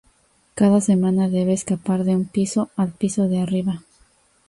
Cada 0.55 0.81
semana 0.81 1.29
deben 1.35 1.51
escapar 1.51 2.03
de 2.05 2.15
un 2.15 2.25
piso 2.25 2.71
al 2.75 2.89
piso 2.89 3.27
de 3.27 3.39
arriba. 3.39 3.83